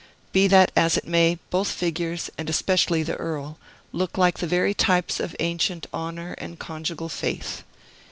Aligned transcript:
Be 0.31 0.47
that 0.47 0.71
as 0.75 0.97
it 0.97 1.05
may, 1.07 1.37
both 1.51 1.67
figures, 1.67 2.31
and 2.35 2.49
especially 2.49 3.03
the 3.03 3.17
Earl, 3.17 3.59
look 3.91 4.17
like 4.17 4.39
the 4.39 4.47
very 4.47 4.73
types 4.73 5.19
of 5.19 5.35
ancient 5.39 5.85
Honor 5.93 6.33
and 6.39 6.57
Conjugal 6.57 7.07
Faith. 7.07 7.63